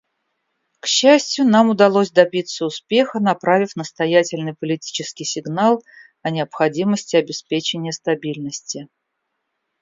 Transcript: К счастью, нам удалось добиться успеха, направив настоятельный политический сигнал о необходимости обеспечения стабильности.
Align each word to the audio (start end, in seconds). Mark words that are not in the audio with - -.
К 0.79 0.87
счастью, 0.87 1.45
нам 1.45 1.69
удалось 1.69 2.09
добиться 2.09 2.65
успеха, 2.65 3.19
направив 3.19 3.75
настоятельный 3.75 4.55
политический 4.55 5.25
сигнал 5.25 5.83
о 6.23 6.31
необходимости 6.31 7.17
обеспечения 7.17 7.91
стабильности. 7.91 8.87